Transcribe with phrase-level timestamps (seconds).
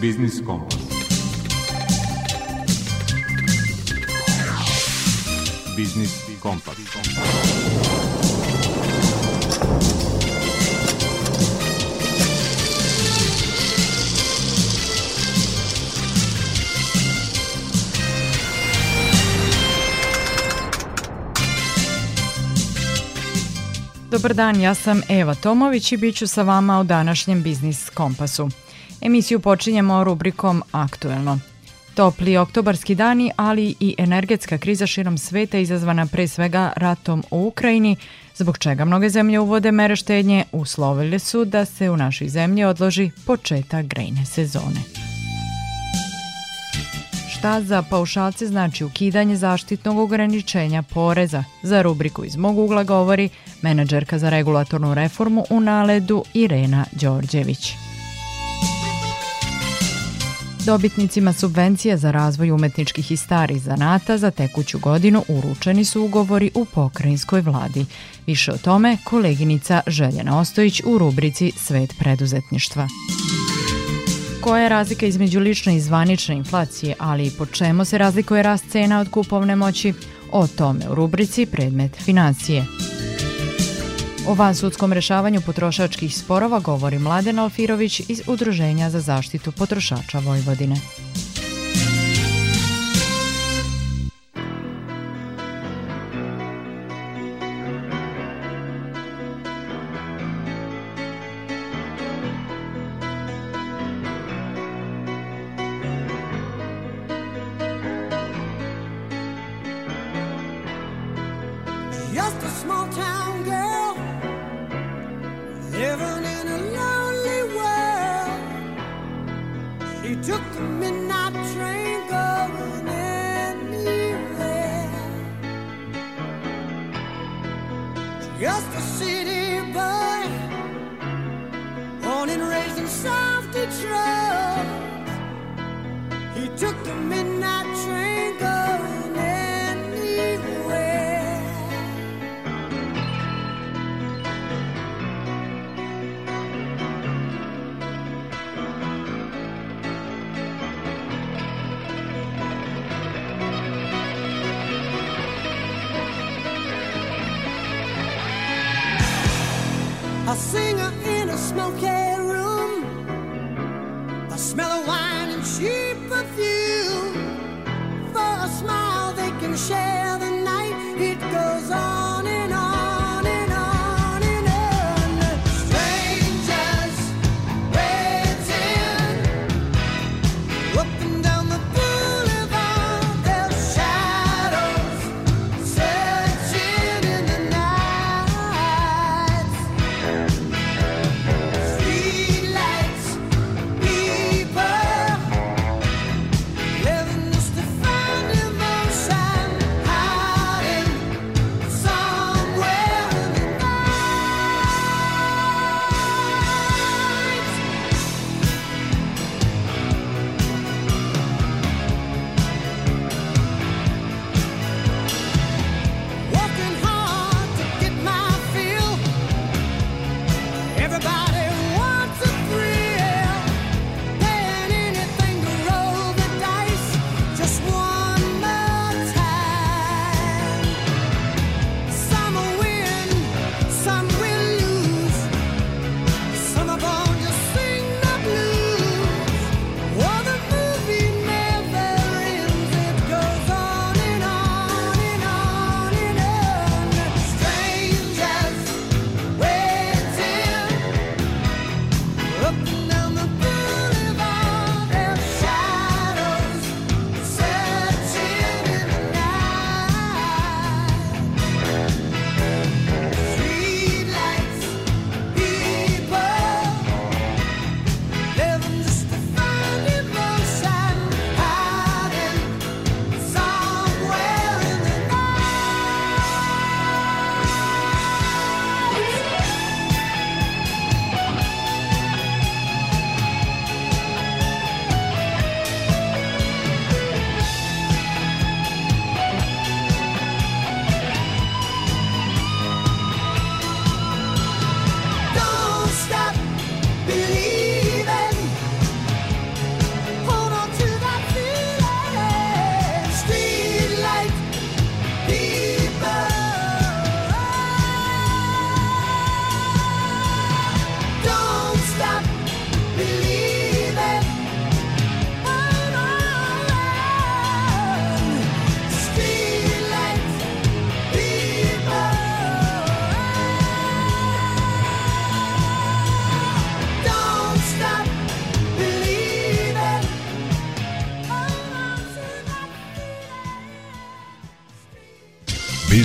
[0.00, 0.78] Biznis Kompas.
[5.76, 6.76] Biznis Kompas.
[24.10, 28.48] Dobar dan, ja sam Eva Tomović i bit ću sa vama u današnjem Biznis Kompasu.
[29.00, 31.38] Emisiju počinjemo rubrikom Aktuelno.
[31.94, 37.96] Topli oktobarski dani, ali i energetska kriza širom sveta izazvana pre svega ratom u Ukrajini,
[38.34, 43.10] zbog čega mnoge zemlje uvode mere štednje, uslovili su da se u našoj zemlji odloži
[43.26, 44.80] početak grejne sezone.
[47.38, 51.44] Šta za paušalce znači ukidanje zaštitnog ograničenja poreza?
[51.62, 53.28] Za rubriku iz mog ugla govori
[53.62, 57.87] menadžerka za regulatornu reformu u Naledu Irena Đorđević.
[60.68, 66.64] Dobitnicima subvencija za razvoj umetničkih i starih zanata za tekuću godinu uručeni su ugovori u
[66.64, 67.86] pokrajinskoj vladi.
[68.26, 72.88] Više o tome koleginica Željena Ostojić u rubrici Svet preduzetništva.
[74.40, 78.64] Koja je razlika između lične i zvanične inflacije, ali i po čemu se razlikuje rast
[78.70, 79.94] cena od kupovne moći?
[80.32, 82.64] O tome u rubrici Predmet financije.
[84.28, 90.76] O vansudskom rešavanju potrošačkih sporova govori Mladen Alfirović iz Udruženja za zaštitu potrošača Vojvodine.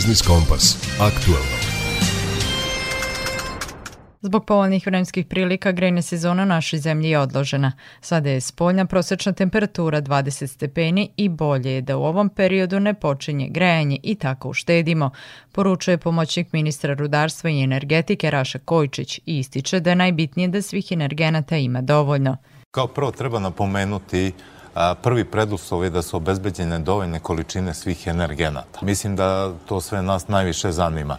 [0.04, 0.78] Biznis Kompas.
[1.00, 1.56] Aktualno.
[4.22, 7.72] Zbog povoljnih vremenskih prilika grejna sezona u našoj zemlji je odložena.
[8.02, 12.94] Sada je spoljna prosečna temperatura 20 stepeni i bolje je da u ovom periodu ne
[12.94, 15.12] počinje grejanje i tako uštedimo,
[15.52, 20.92] poručuje pomoćnik ministra rudarstva i energetike Raša Kojčić i ističe da je najbitnije da svih
[20.92, 22.38] energenata ima dovoljno.
[22.72, 24.32] Kao prvo treba napomenuti
[25.02, 28.80] prvi preduslov je da su obezbeđene dovoljne količine svih energenata.
[28.82, 31.18] Mislim da to sve nas najviše zanima.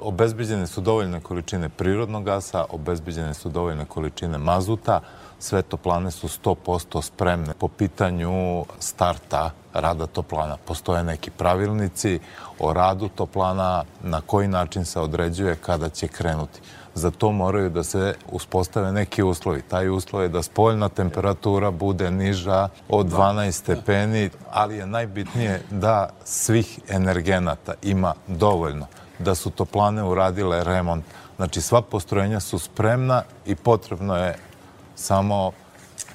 [0.00, 5.00] Obezbeđene su dovoljne količine prirodnog gasa, obezbeđene su dovoljne količine mazuta,
[5.38, 10.56] sve toplane su 100% spremne po pitanju starta rada toplana.
[10.64, 12.20] Postoje neki pravilnici
[12.58, 16.60] o radu toplana, na koji način se određuje kada će krenuti
[16.98, 19.62] za to moraju da se uspostave neki uslovi.
[19.62, 26.10] Taj uslov je da spoljna temperatura bude niža od 12 stepeni, ali je najbitnije da
[26.24, 28.86] svih energenata ima dovoljno,
[29.18, 31.04] da su toplane uradile remont.
[31.36, 34.34] Znači sva postrojenja su spremna i potrebno je
[34.94, 35.52] samo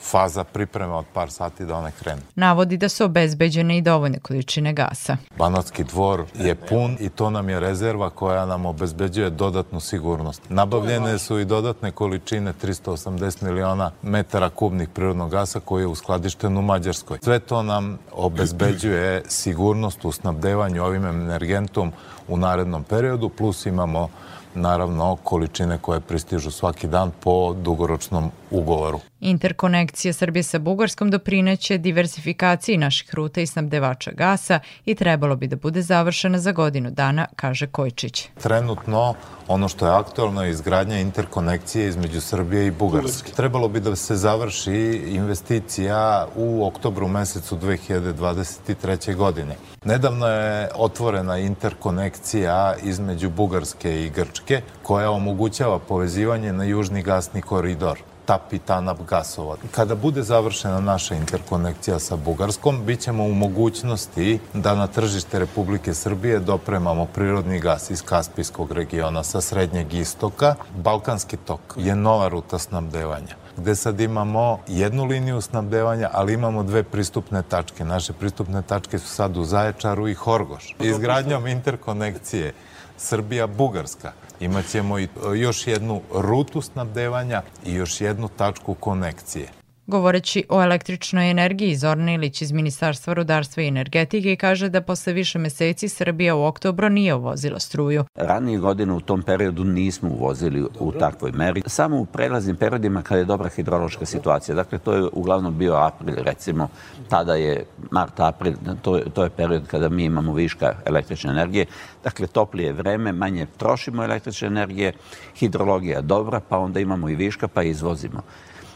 [0.03, 2.21] faza pripreme od par sati da one krenu.
[2.35, 5.17] Navodi da su obezbeđene i dovoljne količine gasa.
[5.37, 10.41] Banatski dvor je pun i to nam je rezerva koja nam obezbeđuje dodatnu sigurnost.
[10.49, 16.61] Nabavljene su i dodatne količine 380 miliona metara kubnih prirodnog gasa koji je uskladišten u
[16.61, 17.17] Mađarskoj.
[17.23, 21.91] Sve to nam obezbeđuje sigurnost u snabdevanju ovim energentom
[22.27, 24.09] u narednom periodu, plus imamo
[24.55, 28.99] naravno količine koje pristižu svaki dan po dugoročnom ugovoru.
[29.19, 35.55] Interkonekcija Srbije sa Bugarskom doprineće diversifikaciji naših ruta i snabdevača gasa i trebalo bi da
[35.55, 38.29] bude završena za godinu dana, kaže Kojčić.
[38.41, 39.13] Trenutno
[39.47, 43.31] ono što je aktualno je izgradnja interkonekcije između Srbije i Bugarske.
[43.31, 49.15] Trebalo bi da se završi investicija u oktobru mesecu 2023.
[49.15, 49.55] godine.
[49.85, 57.99] Nedavno je otvorena interkonekcija između Bugarske i Grčke koja omogućava povezivanje na južni gasni koridor.
[58.25, 59.55] TAP i TANAP gasova.
[59.71, 65.93] Kada bude završena naša interkonekcija sa Bugarskom, bit ćemo u mogućnosti da na tržište Republike
[65.93, 70.55] Srbije dopremamo prirodni gas iz Kaspijskog regiona sa srednjeg istoka.
[70.77, 76.83] Balkanski tok je nova ruta snabdevanja gde sad imamo jednu liniju snabdevanja, ali imamo dve
[76.83, 77.85] pristupne tačke.
[77.85, 80.75] Naše pristupne tačke su sad u Zaječaru i Horgoš.
[80.79, 82.53] Izgradnjom interkonekcije
[82.99, 89.62] Srbija-Bugarska imaćemo i još jednu rutu snabdevanja i još jednu tačku konekcije.
[89.87, 95.39] Govoreći o električnoj energiji, Zorna Ilić iz Ministarstva rudarstva i energetike kaže da posle više
[95.39, 98.05] meseci Srbija u oktobru nije uvozila struju.
[98.15, 101.63] Ranije godine u tom periodu nismo uvozili u takvoj meri.
[101.65, 104.55] Samo u prelaznim periodima kada je dobra hidrološka situacija.
[104.55, 106.67] Dakle, to je uglavnom bio april, recimo.
[107.09, 111.65] Tada je mart, april, to, je, to je period kada mi imamo viška električne energije.
[112.03, 114.93] Dakle, toplije vreme, manje trošimo električne energije,
[115.35, 118.21] hidrologija dobra, pa onda imamo i viška, pa izvozimo.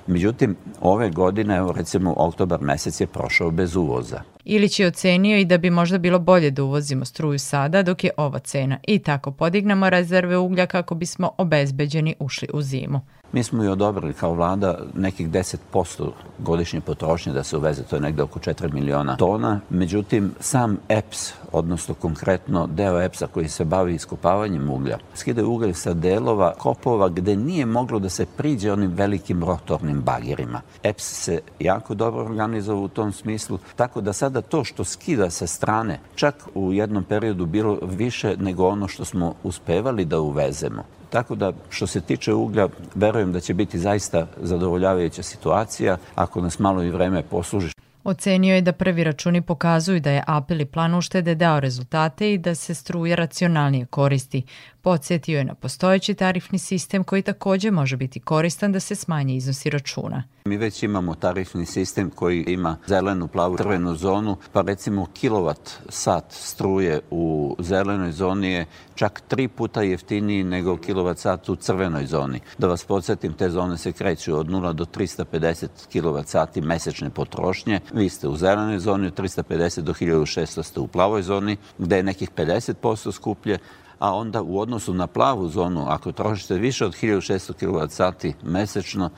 [0.08, 4.22] Međutim, ove godine, recimo, oktobar mesec je prošao bez uvoza.
[4.46, 8.12] Ilić je ocenio i da bi možda bilo bolje da uvozimo struju sada dok je
[8.18, 13.02] ova cena i tako podignemo rezerve uglja kako bismo obezbeđeni ušli u zimu.
[13.32, 18.02] Mi smo i odobrili kao vlada nekih 10% godišnje potrošnje da se uveze, to je
[18.02, 19.60] negde oko 4 miliona tona.
[19.70, 25.94] Međutim, sam EPS, odnosno konkretno deo EPS-a koji se bavi iskopavanjem uglja, skida ugalj sa
[25.94, 30.62] delova kopova gde nije moglo da se priđe onim velikim rotornim bagirima.
[30.84, 35.48] EPS se jako dobro organizovao u tom smislu, tako da sada to što skida sa
[35.48, 40.84] strane, čak u jednom periodu bilo više nego ono što smo uspevali da uvezemo.
[41.10, 46.60] Tako da, što se tiče uglja, verujem da će biti zaista zadovoljavajuća situacija ako nas
[46.60, 47.72] malo i vreme posluži.
[48.04, 52.38] Ocenio je da prvi računi pokazuju da je apel i plan uštede dao rezultate i
[52.38, 54.44] da se struje racionalnije koristi.
[54.88, 59.70] Podsjetio je na postojeći tarifni sistem koji takođe može biti koristan da se smanje iznosi
[59.70, 60.24] računa.
[60.46, 66.26] Mi već imamo tarifni sistem koji ima zelenu, plavu, crvenu zonu, pa recimo kilovat sat
[66.30, 68.66] struje u zelenoj zoni je
[68.96, 72.40] čak tri puta jeftiniji nego kilovat sat u crvenoj zoni.
[72.58, 77.80] Da vas podsjetim, te zone se kreću od 0 do 350 kilovat sati mesečne potrošnje.
[77.94, 82.04] Vi ste u zelenoj zoni od 350 do 1600 ste u plavoj zoni, gde je
[82.04, 83.58] nekih 50% skuplje,
[84.00, 89.10] a onda u odnosu na plavu zonu, ako trošite više od 1600 kWh mesečno,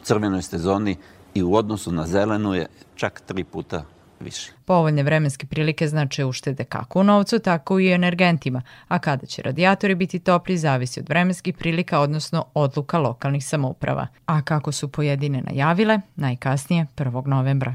[0.00, 0.96] u crvenoj ste zoni
[1.34, 3.84] i u odnosu na zelenu je čak tri puta
[4.20, 4.52] više.
[4.64, 9.94] Povoljne vremenske prilike znače uštede kako u novcu, tako i energentima, a kada će radijatori
[9.94, 14.06] biti topli zavisi od vremenskih prilika, odnosno odluka lokalnih samouprava.
[14.26, 17.26] A kako su pojedine najavile, najkasnije 1.
[17.26, 17.74] novembra.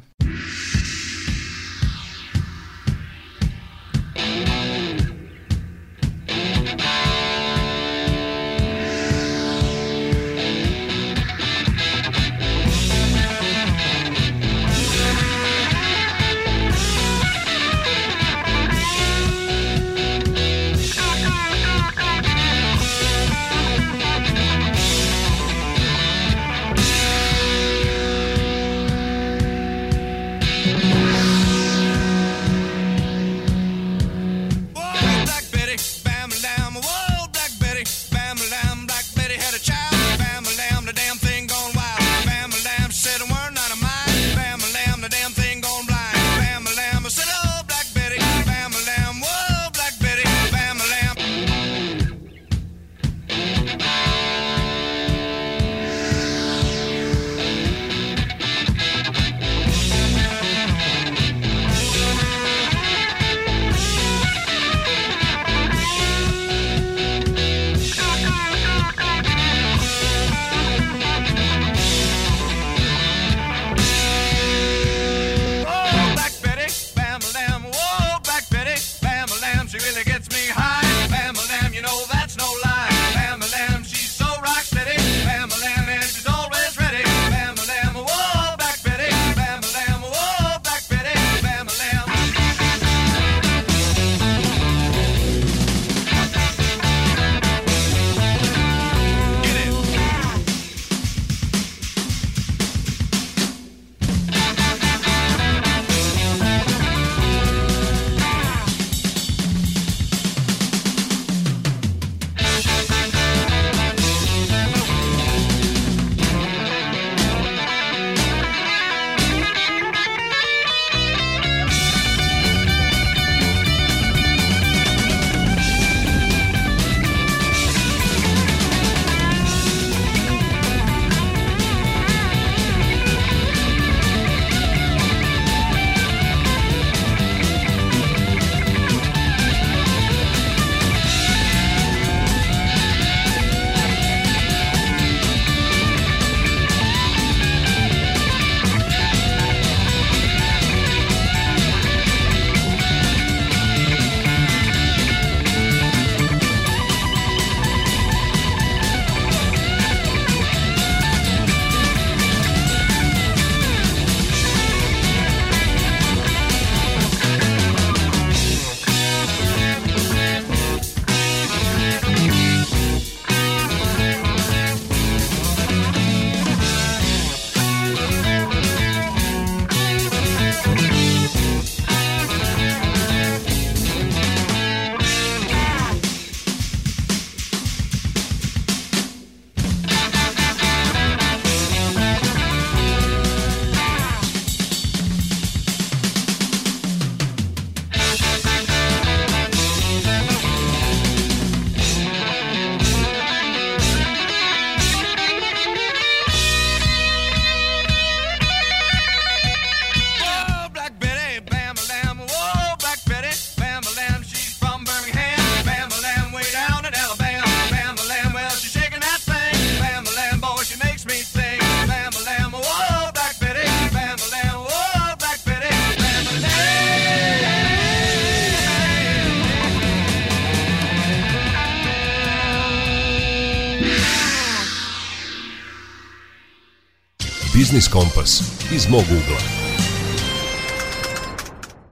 [237.73, 238.41] Biznis Kompas
[238.75, 239.37] iz mog ugla.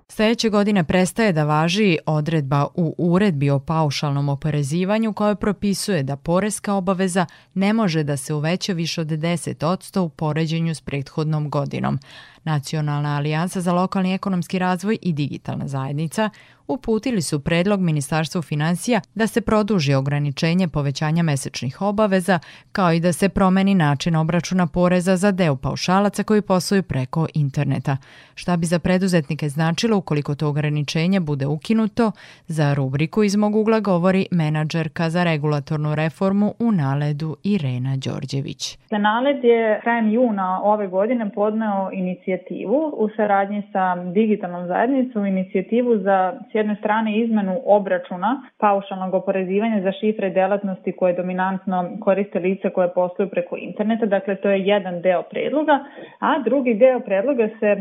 [0.08, 6.74] Sledeće godine prestaje da važi odredba u uredbi o paušalnom oporezivanju koja propisuje da poreska
[6.74, 12.00] obaveza ne može da se uveća više od 10% u poređenju s prethodnom godinom.
[12.44, 16.30] Nacionalna alijansa za lokalni ekonomski razvoj i digitalna zajednica
[16.74, 22.40] uputili su predlog Ministarstvu financija da se produži ograničenje povećanja mesečnih obaveza,
[22.72, 27.98] kao i da se promeni način obračuna poreza za deo paušalaca koji posluju preko interneta.
[28.36, 32.12] Šta bi za preduzetnike značilo ukoliko to ograničenje bude ukinuto,
[32.48, 38.78] za rubriku iz mog ugla govori menadžerka za regulatornu reformu u Naledu Irena Đorđević.
[38.92, 46.34] Naled je krajem juna ove godine podneo inicijativu u saradnji sa digitalnom zajednicom, inicijativu za
[46.62, 53.30] jedne strane izmenu obračuna paušalnog oporezivanja za šifre delatnosti koje dominantno koriste lice koje posluju
[53.30, 55.80] preko interneta, dakle to je jedan deo predloga,
[56.20, 57.78] a drugi deo predloga se e,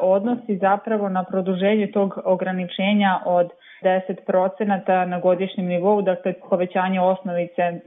[0.00, 3.48] odnosi zapravo na produženje tog ograničenja od
[3.82, 7.80] 10% na godišnjem nivou, dakle povećanje osnovice e,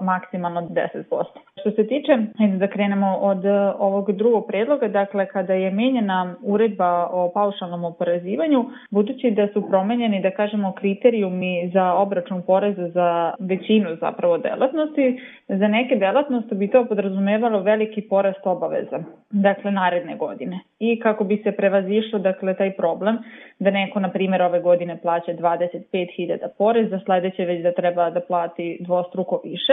[0.00, 1.24] maksimalno 10%.
[1.60, 2.18] Što se tiče,
[2.58, 8.64] da krenemo od e, ovog drugog predloga, dakle kada je menjena uredba o paušalnom oporezivanju,
[8.90, 15.68] budući da su promenjeni, da kažemo, kriterijumi za obračun poreza za većinu zapravo delatnosti, za
[15.68, 18.98] neke delatnosti bi to podrazumevalo veliki porast obaveza,
[19.30, 20.60] dakle naredne godine.
[20.78, 23.18] I kako bi se prevazišlo, dakle, taj problem
[23.58, 28.78] da neko, na primjer, ove godine plaća 25.000 poreza, sledeće već da treba da plati
[28.80, 29.72] dvostruko više,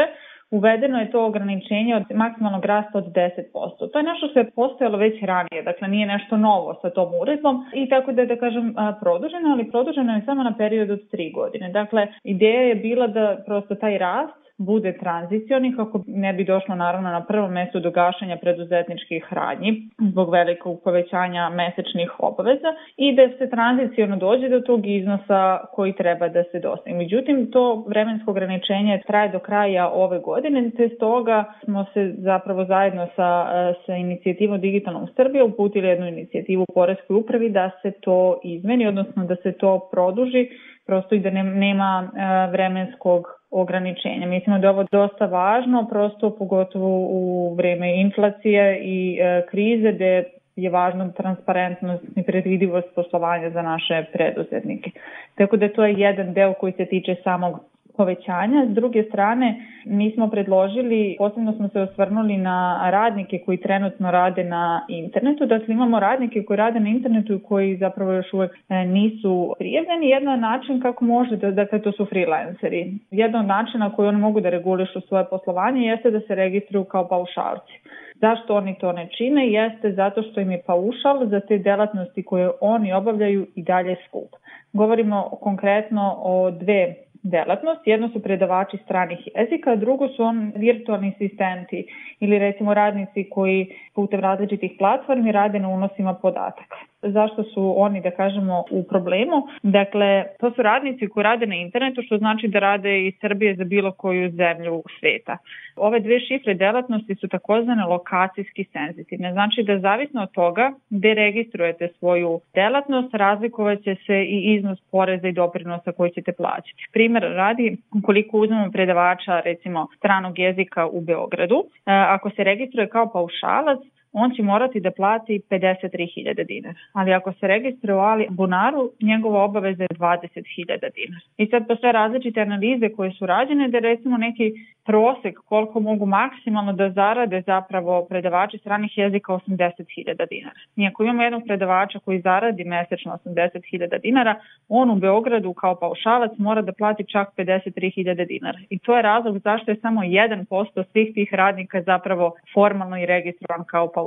[0.51, 3.91] uvedeno je to ograničenje od maksimalnog rasta od 10%.
[3.91, 7.65] To je nešto što je postojalo već ranije, dakle nije nešto novo sa tom uredbom
[7.73, 11.33] i tako da je, da kažem, produženo, ali produženo je samo na period od 3
[11.33, 11.69] godine.
[11.69, 17.09] Dakle, ideja je bila da prosto taj rast bude tranzicioni kako ne bi došlo naravno
[17.09, 23.49] na prvo mesto do gašanja preduzetničkih radnji zbog velikog povećanja mesečnih obaveza i da se
[23.49, 26.95] tranziciono dođe do tog iznosa koji treba da se dostaje.
[26.95, 33.07] Međutim, to vremensko ograničenje traje do kraja ove godine, te stoga smo se zapravo zajedno
[33.15, 33.47] sa,
[33.85, 39.35] sa inicijativom Digitalnom Srbije uputili jednu inicijativu Poreskoj upravi da se to izmeni, odnosno da
[39.35, 40.49] se to produži
[40.85, 42.09] prosto i da nema
[42.51, 43.25] vremenskog
[43.61, 44.27] ograničenja.
[44.27, 50.23] Mislimo da je ovo dosta važno, prosto pogotovo u vreme inflacije i e, krize gde
[50.55, 54.91] je važna transparentnost i predvidivost poslovanja za naše preduzetnike.
[55.35, 57.59] Tako da to je jedan deo koji se tiče samog
[57.97, 58.65] povećanja.
[58.65, 64.43] S druge strane, mi smo predložili, posebno smo se osvrnuli na radnike koji trenutno rade
[64.43, 65.45] na internetu.
[65.45, 70.09] Dakle, imamo radnike koji rade na internetu i koji zapravo još uvek e, nisu prijavljeni.
[70.09, 72.93] Jedan način kako može, da, dakle, to su freelanceri.
[73.11, 77.07] Jedan od načina koji oni mogu da regulišu svoje poslovanje jeste da se registruju kao
[77.07, 77.73] paušalci.
[78.21, 79.47] Zašto oni to ne čine?
[79.47, 84.29] Jeste zato što im je paušal za te delatnosti koje oni obavljaju i dalje skup.
[84.73, 87.87] Govorimo konkretno o dve delatnost.
[87.87, 91.85] Jedno su predavači stranih jezika, a drugo su on virtualni asistenti
[92.19, 98.11] ili recimo radnici koji putem različitih platformi rade na unosima podataka zašto su oni, da
[98.11, 99.47] kažemo, u problemu.
[99.63, 103.63] Dakle, to su radnici koji rade na internetu, što znači da rade iz Srbije za
[103.63, 105.37] bilo koju zemlju sveta.
[105.75, 109.31] Ove dve šifre delatnosti su takozvane lokacijski senzitivne.
[109.31, 115.31] Znači da zavisno od toga gde registrujete svoju delatnost, razlikovaće se i iznos poreza i
[115.31, 116.87] doprinosa koji ćete plaćati.
[116.93, 123.09] Primer radi, ukoliko uzmemo predavača recimo stranog jezika u Beogradu, e, ako se registruje kao
[123.13, 123.79] paušalac,
[124.17, 126.75] on će morati da plati 53.000 dinara.
[126.93, 131.25] Ali ako se registruje u Ali Bunaru, njegova obaveza je 20.000 dinara.
[131.37, 134.53] I sad postoje različite analize koje su rađene da recimo neki
[134.85, 140.59] prosek koliko mogu maksimalno da zarade zapravo predavači stranih jezika 80.000 dinara.
[140.75, 144.35] Nijako imamo jednog predavača koji zaradi mesečno 80.000 dinara,
[144.69, 148.59] on u Beogradu kao paušalac mora da plati čak 53.000 dinara.
[148.69, 153.65] I to je razlog zašto je samo 1% svih tih radnika zapravo formalno i registrovan
[153.65, 154.04] kao paušalac.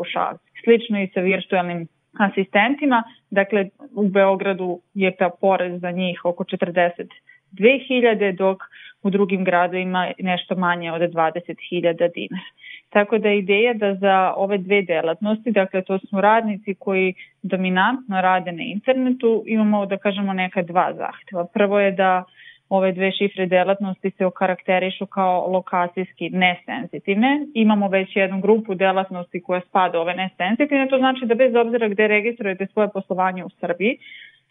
[0.65, 8.37] Slično i sa virtualnim asistentima, dakle u Beogradu je ta porez za njih oko 42.000,
[8.37, 8.59] dok
[9.03, 12.49] u drugim gradovima nešto manje od 20.000 dinara.
[12.89, 18.53] Tako da ideja da za ove dve delatnosti, dakle to su radnici koji dominantno rade
[18.53, 21.47] na internetu, imamo da kažemo neka dva zahteva.
[21.55, 22.25] Prvo je da
[22.71, 27.47] ove dve šifre delatnosti se okarakterišu kao lokacijski nesenzitivne.
[27.55, 32.07] Imamo već jednu grupu delatnosti koja spada ove nesenzitivne, to znači da bez obzira gde
[32.07, 33.99] registrujete svoje poslovanje u Srbiji,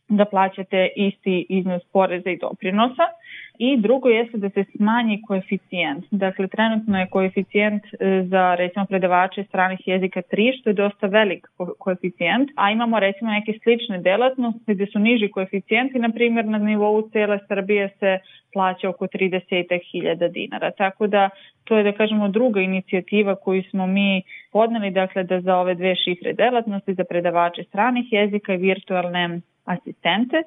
[0.10, 3.04] da plaćate isti iznos poreza i doprinosa
[3.60, 6.06] i drugo jeste da se smanji koeficijent.
[6.12, 11.48] Dakle, trenutno je koeficijent e, za recimo predavače stranih jezika 3, što je dosta velik
[11.80, 17.10] koeficijent, a imamo recimo neke slične delatnosti gde su niži koeficijenti, na primjer na nivou
[17.10, 18.20] cele Srbije se
[18.54, 20.72] plaća oko 30.000 dinara.
[20.72, 21.30] Tako da
[21.64, 25.96] to je da kažemo druga inicijativa koju smo mi podneli, dakle da za ove dve
[25.96, 30.44] šifre delatnosti, za predavače stranih jezika i virtualne asistente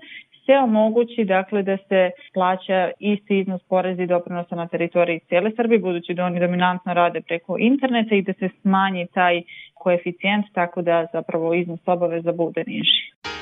[0.50, 5.78] se omogući dakle da se plaća isti iznos poreza i doprinosa na teritoriji cijele Srbije,
[5.78, 9.42] budući da oni dominantno rade preko interneta i da se smanji taj
[9.74, 13.39] koeficijent tako da zapravo iznos obaveza bude niži.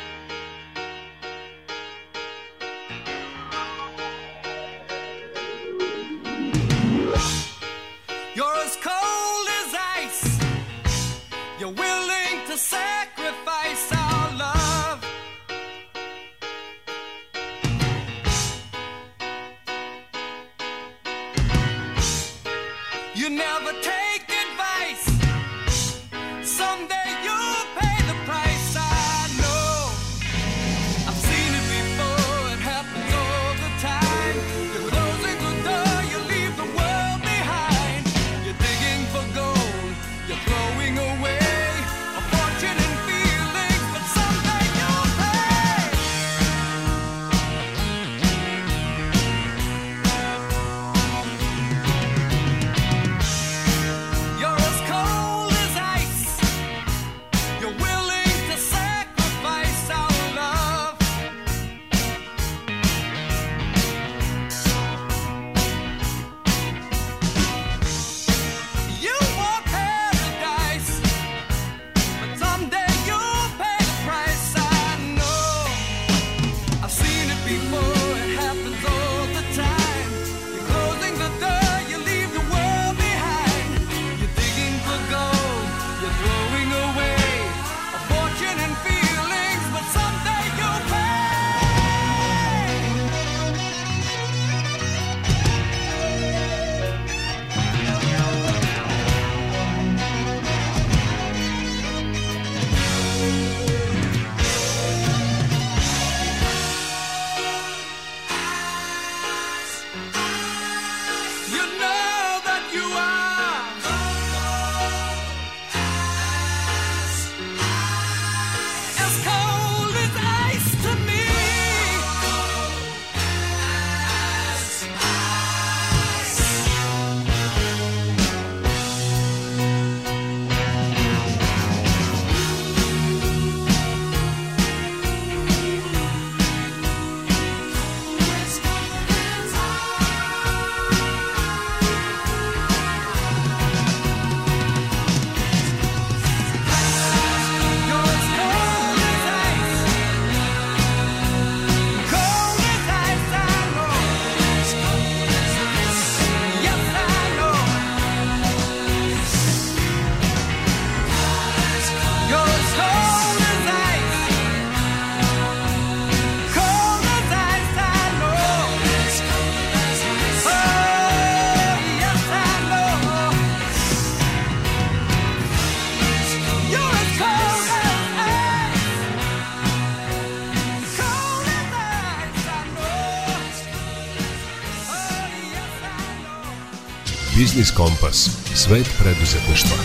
[187.48, 188.16] Biznis Kompas.
[188.54, 189.76] Svet preduzetništva.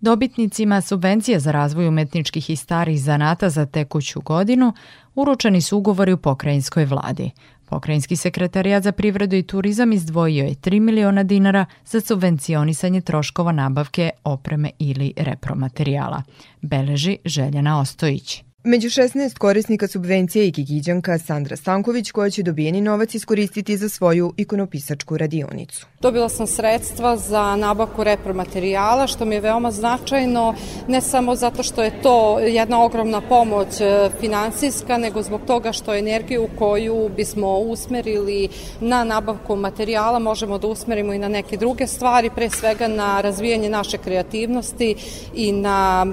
[0.00, 4.72] Dobitnicima subvencije za razvoj umetničkih i starih zanata za tekuću godinu
[5.14, 7.30] uručeni su ugovori u pokrajinskoj vladi.
[7.68, 14.10] Pokrajinski sekretarijat za privredu i turizam izdvojio je 3 miliona dinara za subvencionisanje troškova nabavke
[14.24, 16.22] opreme ili repromaterijala.
[16.62, 18.42] Beleži Željana Ostojić.
[18.64, 24.34] Među 16 korisnika subvencije i Kikiđanka Sandra Stanković koja će dobijeni novac iskoristiti za svoju
[24.36, 25.86] ikonopisačku radionicu.
[26.00, 30.54] Dobila sam sredstva za nabavku repromaterijala što mi je veoma značajno
[30.88, 35.94] ne samo zato što je to jedna ogromna pomoć e, finansijska nego zbog toga što
[35.94, 38.48] energiju koju bismo usmerili
[38.80, 43.70] na nabavku materijala možemo da usmerimo i na neke druge stvari, pre svega na razvijanje
[43.70, 44.94] naše kreativnosti
[45.34, 46.06] i na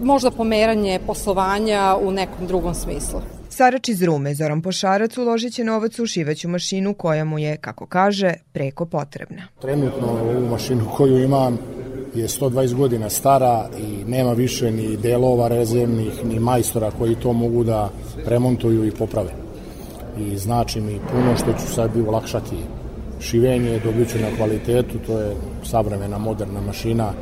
[0.00, 3.20] možda pomeranje poslovanja u nekom drugom smislu.
[3.48, 7.86] Sarač iz Rume, Zoran Pošarac, uložit će novac u šiveću mašinu koja mu je, kako
[7.86, 9.42] kaže, preko potrebna.
[9.60, 11.58] Trenutno ovu mašinu koju imam
[12.14, 17.64] je 120 godina stara i nema više ni delova rezervnih, ni majstora koji to mogu
[17.64, 17.90] da
[18.26, 19.30] remontuju i poprave.
[20.18, 22.56] i znači mi puno što ću sebi ulakšati
[23.20, 27.12] šivenje, dobit ću na kvalitetu, to je savremena moderna mašina,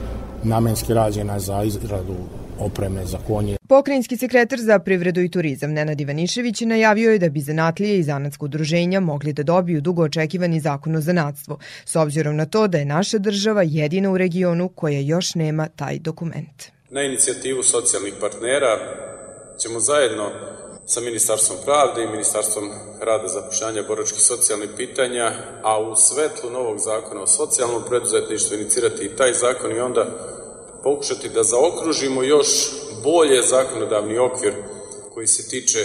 [0.43, 2.15] namenski rađena za izradu
[2.61, 3.57] opreme za konje.
[3.69, 8.45] Pokrajinski sekretar za privredu i turizam Nenad Ivanišević najavio je da bi zanatlije i zanatsko
[8.45, 12.85] udruženja mogli da dobiju dugo očekivani zakon o zanatstvu, s obzirom na to da je
[12.85, 16.65] naša država jedina u regionu koja još nema taj dokument.
[16.91, 18.79] Na inicijativu socijalnih partnera
[19.63, 20.31] ćemo zajedno
[20.87, 22.71] sa Ministarstvom pravde i Ministarstvom
[23.01, 29.17] rada, zapošljanja, boračkih socijalnih pitanja, a u svetlu novog zakona o socijalnom preduzetništvu inicirati i
[29.17, 30.07] taj zakon i onda
[30.85, 32.47] pokušati da zaokružimo još
[33.05, 34.53] bolje zakonodavni okvir
[35.15, 35.79] koji se tiče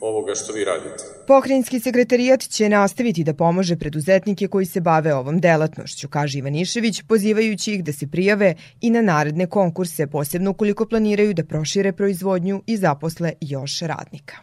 [0.00, 1.04] ovoga što vi radite.
[1.26, 7.74] Pokrajinski sekretarijat će nastaviti da pomože preduzetnike koji se bave ovom delatnošću, kaže Ivanišević, pozivajući
[7.74, 12.76] ih da se prijave i na naredne konkurse, posebno ukoliko planiraju da prošire proizvodnju i
[12.76, 14.36] zaposle još radnika.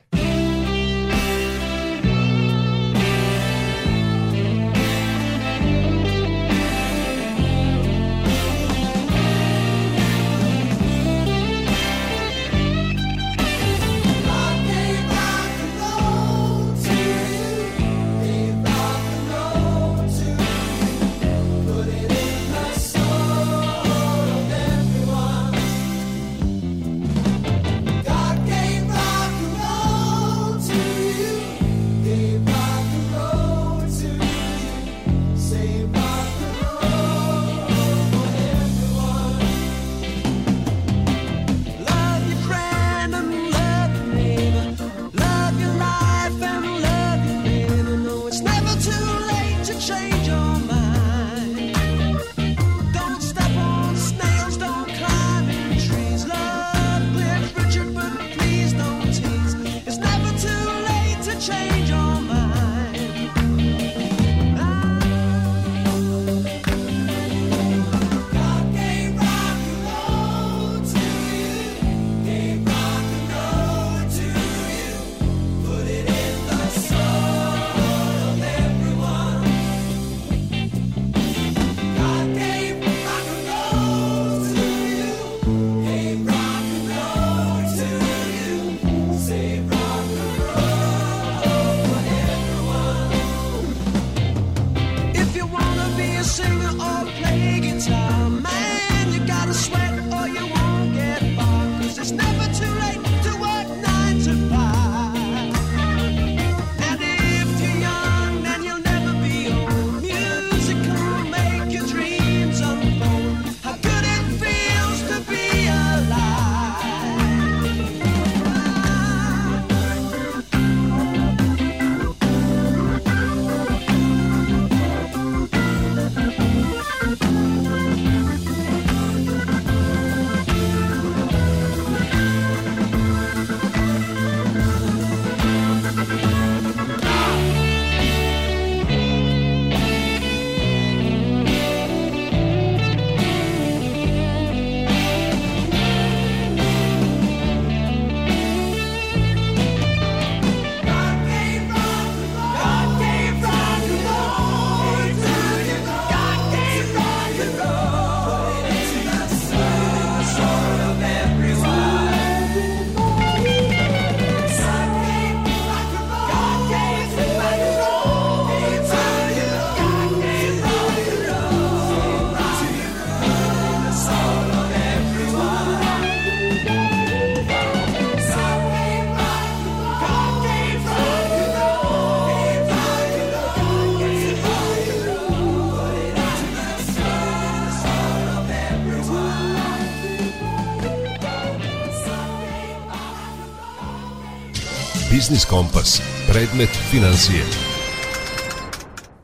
[195.25, 196.01] Biznis Kompas.
[196.27, 197.43] Predmet financije.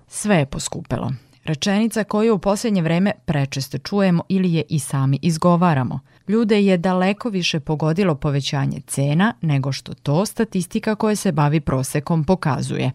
[0.07, 1.11] Sve je poskupelo.
[1.43, 5.99] Rečenica koju u posljednje vreme prečesto čujemo ili je i sami izgovaramo.
[6.31, 12.23] Ljude je daleko više pogodilo povećanje cena nego što to statistika koja se bavi prosekom
[12.23, 12.87] pokazuje.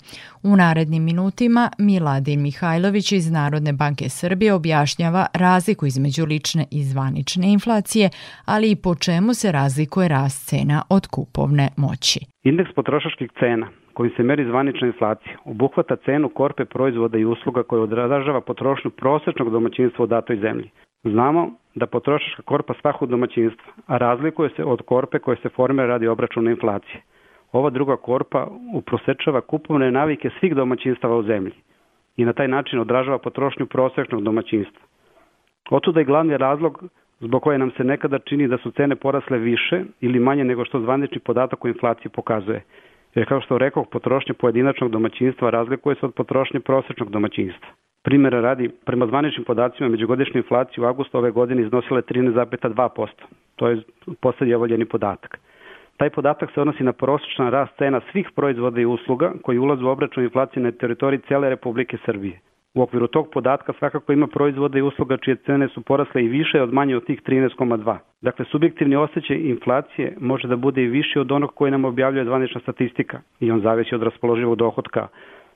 [0.42, 7.46] U narednim minutima Miladin Mihajlović iz Narodne banke Srbije objašnjava razliku između lične i zvanične
[7.56, 8.06] inflacije,
[8.52, 12.20] ali i po čemu se razlikuje rast cena od kupovne moći.
[12.50, 17.82] Indeks potrošačkih cena kojim se meri zvanična inflacija, obuhvata cenu korpe proizvoda i usluga koje
[17.82, 20.70] odražava potrošnju prosečnog domaćinstva u datoj zemlji.
[21.04, 21.42] Znamo
[21.76, 26.50] da potrošačka korpa svakog domaćinstva, a razlikuje se od korpe koje se formira radi obračuna
[26.50, 27.02] inflacije.
[27.52, 31.52] ova druga korpa uprosečava kupovne navike svih domaćinstava u zemlji
[32.16, 34.82] i na taj način odražava potrošnju prosečnog domaćinstva.
[35.70, 36.84] Otuda je glavni razlog
[37.20, 40.80] zbog koje nam se nekada čini da su cene porasle više ili manje nego što
[40.80, 42.62] zvanični podatak o inflaciji pokazuje.
[43.16, 47.68] Jer kao što rekao, potrošnja pojedinačnog domaćinstva razlikuje se od potrošnje prosečnog domaćinstva.
[48.04, 53.08] Primera radi, prema zvaničnim podacima, međugodišnja inflacija u avgustu ove godine iznosila je 13,2%.
[53.56, 53.82] To je
[54.20, 55.40] poslednji ovoljeni podatak.
[55.96, 59.88] Taj podatak se odnosi na prosječan rast cena svih proizvoda i usluga koji ulaze u
[59.88, 62.40] obračun inflacije na teritoriji cele Republike Srbije.
[62.76, 66.62] U okviru tog podatka svakako ima proizvoda i usluga čije cene su porasle i više
[66.62, 67.96] od manje od tih 13,2.
[68.20, 72.60] Dakle, subjektivni osjećaj inflacije može da bude i više od onog koji nam objavljuje zvanična
[72.60, 75.08] statistika i on zavisi od raspoloživog dohodka,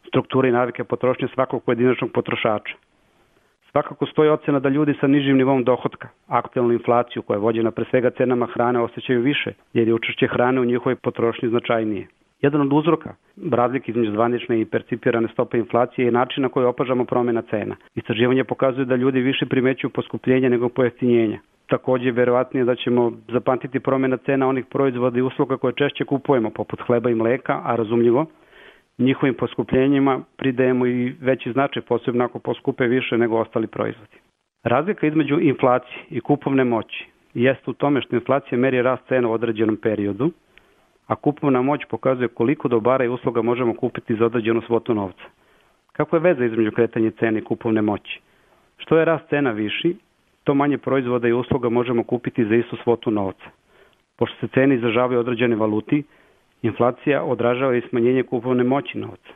[0.08, 2.74] strukture i navike potrošnje svakog pojedinačnog potrošača.
[3.70, 7.84] Svakako stoji ocena da ljudi sa nižim nivom dohodka, aktualnu inflaciju koja je vođena pre
[7.90, 12.06] svega cenama hrane osjećaju više, jer je učešće hrane u njihovoj potrošnji značajnije.
[12.42, 13.14] Jedan od uzroka
[13.50, 17.76] razlike između zvanične i percipirane stope inflacije je način na koji opažamo promena cena.
[17.94, 21.38] Istraživanje pokazuje da ljudi više primećuju poskupljenja nego pojeftinjenja.
[21.66, 26.80] Takođe, verovatnije da ćemo zapamtiti promena cena onih proizvoda i usluga koje češće kupujemo, poput
[26.86, 28.26] hleba i mleka, a razumljivo,
[28.98, 34.16] njihovim poskupljenjima pridajemo i veći značaj, posebno ako poskupe više nego ostali proizvodi.
[34.64, 39.32] Razlika između inflacije i kupovne moći jeste u tome što inflacija meri rast cena u
[39.32, 40.30] određenom periodu,
[41.10, 45.24] a kupovna moć pokazuje koliko dobara i usluga možemo kupiti za određenu svotu novca.
[45.92, 48.20] Kako je veza između kretanja cene i kupovne moći?
[48.76, 49.96] Što je rast cena viši,
[50.44, 53.44] to manje proizvoda i usluga možemo kupiti za istu svotu novca.
[54.16, 56.02] Pošto se cene izražavaju određene valuti,
[56.62, 59.32] inflacija odražava i smanjenje kupovne moći novca.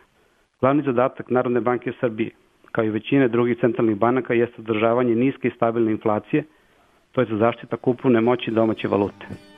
[0.60, 2.30] Glavni zadatak Narodne banke Srbije,
[2.72, 6.44] kao i većine drugih centralnih banaka, jeste održavanje niske i stabilne inflacije,
[7.12, 9.53] to je za zaštita kupovne moći domaće valute.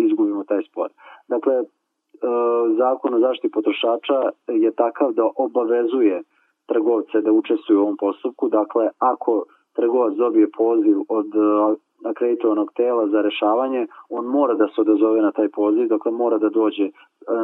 [0.00, 0.88] izgubimo taj spor.
[1.28, 1.62] Dakle,
[2.78, 6.22] zakon o zaštiti potrošača je takav da obavezuje
[6.66, 8.48] trgovce da učestvuju u ovom postupku.
[8.48, 9.44] Dakle, ako
[9.78, 11.40] trgovac dobije poziv od e,
[12.10, 16.48] akreditovanog tela za rešavanje, on mora da se odazove na taj poziv, dakle mora da
[16.48, 16.90] dođe e,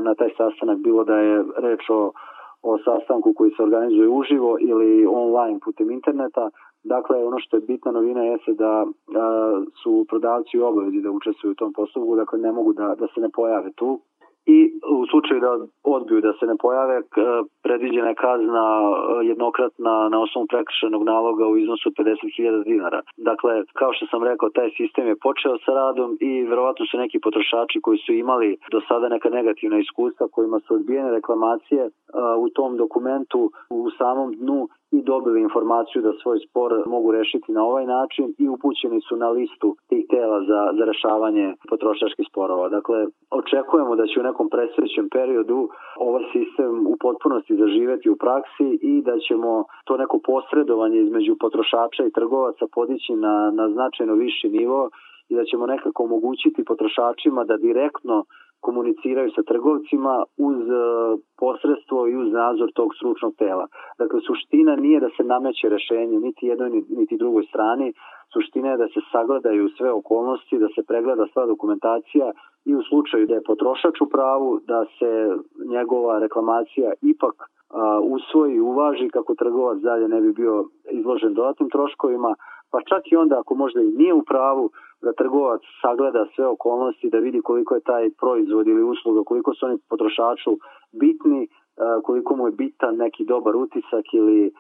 [0.03, 2.13] na taj sastanak, bilo da je reč o,
[2.63, 6.51] o sastanku koji se organizuje uživo ili online putem interneta.
[6.85, 8.87] Dakle, ono što je bitna novina jeste da a,
[9.83, 13.21] su prodavci u obavezi da učestvuju u tom postupku, dakle ne mogu da, da se
[13.21, 14.01] ne pojave tu
[14.47, 14.59] i
[14.99, 15.53] u slučaju da
[15.85, 17.03] odbiju da se ne pojave
[17.63, 23.01] predviđena je kazna e, jednokratna na osnovu prekršenog naloga u iznosu 50.000 dinara.
[23.17, 27.19] Dakle, kao što sam rekao, taj sistem je počeo sa radom i verovatno su neki
[27.21, 31.91] potrošači koji su imali do sada neka negativna iskustva kojima su odbijene reklamacije e,
[32.45, 37.63] u tom dokumentu u samom dnu i dobili informaciju da svoj spor mogu rešiti na
[37.71, 42.69] ovaj način i upućeni su na listu tih tela za, za rešavanje potrošačkih sporova.
[42.69, 42.99] Dakle,
[43.31, 45.69] očekujemo da će u nekom presvećem periodu
[46.09, 52.03] ovaj sistem u potpunosti zaživeti u praksi i da ćemo to neko posredovanje između potrošača
[52.05, 54.91] i trgovaca podići na, na značajno viši nivo
[55.29, 58.25] i da ćemo nekako omogućiti potrošačima da direktno
[58.67, 60.15] komuniciraju sa trgovcima
[60.49, 60.75] uz e,
[61.43, 63.67] posredstvo i uz nadzor tog stručnog tela.
[64.01, 67.89] Dakle, suština nije da se nameće rešenje niti jednoj niti drugoj strani,
[68.33, 72.27] suština je da se sagledaju sve okolnosti, da se pregleda sva dokumentacija
[72.65, 75.11] i u slučaju da je potrošač u pravu, da se
[75.75, 77.37] njegova reklamacija ipak
[78.17, 82.35] usvoji uvaži kako trgovac dalje ne bi bio izložen dodatnim troškovima,
[82.75, 84.71] pa čak i onda ako možda i nije u pravu,
[85.03, 89.67] da trgovac sagleda sve okolnosti, da vidi koliko je taj proizvod ili usluga, koliko su
[89.67, 90.53] oni potrošaču
[91.01, 91.49] bitni,
[92.03, 94.53] koliko mu je bitan neki dobar utisak ili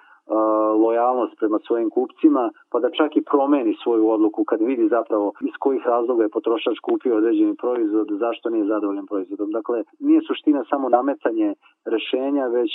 [0.85, 5.55] lojalnost prema svojim kupcima, pa da čak i promeni svoju odluku kad vidi zapravo iz
[5.59, 9.51] kojih razloga je potrošač kupio određeni proizvod, zašto nije zadovoljan proizvodom.
[9.51, 11.55] Dakle, nije suština samo nametanje
[11.85, 12.73] rešenja, već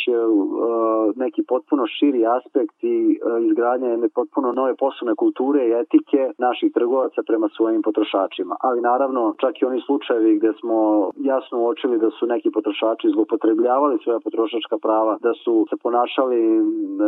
[1.16, 7.22] neki potpuno širi aspekt i izgradnja jedne potpuno nove poslovne kulture i etike naših trgovaca
[7.28, 8.56] prema svojim potrošačima.
[8.60, 13.98] Ali naravno, čak i oni slučajevi gde smo jasno uočili da su neki potrošači zlopotrebljavali
[14.04, 16.40] svoja potrošačka prava, da su se ponašali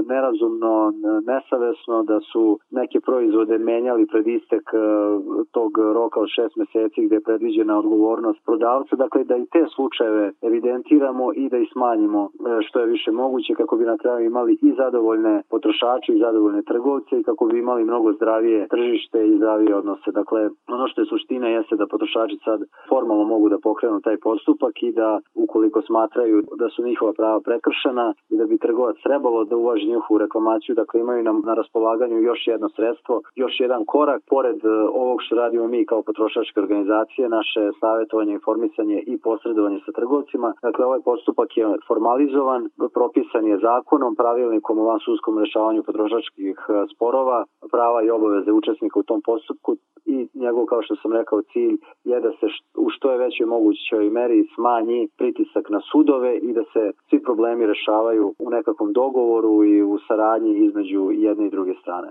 [0.08, 0.94] nerazumno nerazumno,
[1.26, 4.78] nesavesno, da su neke proizvode menjali pred istek e,
[5.52, 10.32] tog roka od šest meseci gde je predviđena odgovornost prodavca, dakle da i te slučajeve
[10.42, 12.30] evidentiramo i da ih smanjimo e,
[12.68, 17.20] što je više moguće kako bi na kraju imali i zadovoljne potrošače i zadovoljne trgovce
[17.20, 20.12] i kako bi imali mnogo zdravije tržište i zdravije odnose.
[20.12, 22.60] Dakle, ono što je suština jeste da potrošači sad
[22.90, 28.14] formalno mogu da pokrenu taj postupak i da ukoliko smatraju da su njihova prava prekršena
[28.30, 32.42] i da bi trgovac trebalo da uvaži njihovu reklamaciju, dakle imaju nam na raspolaganju još
[32.48, 34.70] jedno sredstvo, još jedan korak pored e,
[35.02, 40.54] ovog što radimo mi kao potrošačke organizacije, naše savjetovanje, informisanje i posredovanje sa trgovcima.
[40.62, 42.62] Dakle, ovaj postupak je formalizovan,
[42.94, 49.08] propisan je zakonom, pravilnikom o vansudskom rešavanju potrošačkih e, sporova, prava i obaveze učesnika u
[49.10, 52.46] tom postupku i njegov, kao što sam rekao, cilj je da se
[52.78, 57.66] u što je većoj mogućoj meri smanji pritisak na sudove i da se svi problemi
[57.66, 62.08] rešavaju u nekakvom dogovoru i u saradnji između jedne i druge strane.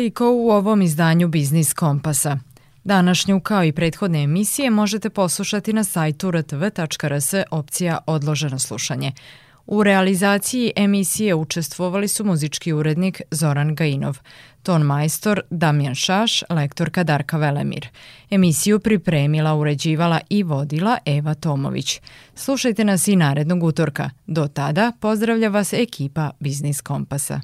[0.00, 2.38] Toliko u ovom izdanju Biznis Kompasa.
[2.84, 9.12] Današnju kao i prethodne emisije možete poslušati na sajtu rtv.rs opcija odloženo slušanje.
[9.66, 14.18] U realizaciji emisije učestvovali su muzički urednik Zoran Gajinov,
[14.62, 17.88] ton majstor Damjan Šaš, lektorka Darka Velemir.
[18.30, 22.00] Emisiju pripremila, uređivala i vodila Eva Tomović.
[22.34, 24.10] Slušajte nas i narednog utorka.
[24.26, 27.40] Do tada pozdravlja vas ekipa Biznis Kompasa.